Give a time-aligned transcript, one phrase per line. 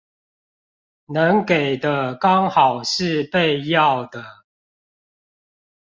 [1.13, 4.45] 能給的剛好是被要的